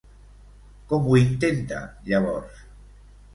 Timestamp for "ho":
1.11-1.17